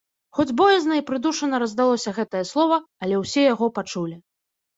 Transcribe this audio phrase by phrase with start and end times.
[0.37, 4.15] Хоць боязна і прыдушана раздалося гэтае слова, але ўсе яго пачулі.